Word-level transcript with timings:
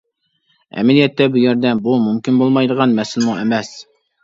ئەمەلىيەتتە 0.79 1.27
بۇ 1.35 1.43
يەردە 1.43 1.75
بۇ 1.89 1.95
مۇمكىن 2.07 2.41
بولمايدىغان 2.41 2.99
مەسىلىمۇ 3.03 3.39
ئەمەس. 3.45 3.73